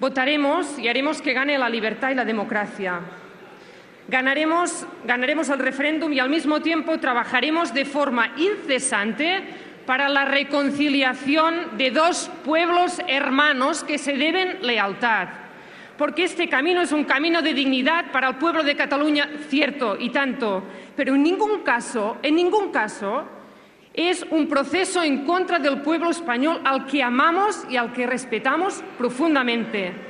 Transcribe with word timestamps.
Votaremos 0.00 0.78
y 0.78 0.86
haremos 0.86 1.20
que 1.20 1.32
gane 1.32 1.58
la 1.58 1.68
libertad 1.68 2.10
y 2.10 2.14
la 2.14 2.24
democracia. 2.24 3.00
Ganaremos, 4.06 4.86
ganaremos 5.04 5.48
el 5.48 5.58
referéndum 5.58 6.12
y 6.12 6.20
al 6.20 6.30
mismo 6.30 6.60
tiempo 6.62 6.98
trabajaremos 6.98 7.74
de 7.74 7.84
forma 7.84 8.32
incesante 8.36 9.42
para 9.84 10.08
la 10.08 10.24
reconciliación 10.24 11.76
de 11.76 11.90
dos 11.90 12.30
pueblos 12.44 13.00
hermanos 13.08 13.82
que 13.82 13.98
se 13.98 14.16
deben 14.16 14.58
lealtad. 14.62 15.28
Porque 15.96 16.24
este 16.24 16.48
camino 16.48 16.80
es 16.80 16.92
un 16.92 17.04
camino 17.04 17.42
de 17.42 17.52
dignidad 17.52 18.12
para 18.12 18.28
el 18.28 18.36
pueblo 18.36 18.62
de 18.62 18.76
Cataluña, 18.76 19.28
cierto 19.48 19.96
y 19.98 20.10
tanto, 20.10 20.62
pero 20.94 21.16
en 21.16 21.24
ningún 21.24 21.62
caso, 21.62 22.18
en 22.22 22.36
ningún 22.36 22.70
caso, 22.70 23.24
es 23.98 24.24
un 24.30 24.46
proceso 24.46 25.02
en 25.02 25.24
contra 25.24 25.58
del 25.58 25.82
pueblo 25.82 26.10
español 26.10 26.60
al 26.64 26.86
que 26.86 27.02
amamos 27.02 27.66
y 27.68 27.76
al 27.76 27.92
que 27.92 28.06
respetamos 28.06 28.84
profundamente. 28.96 30.07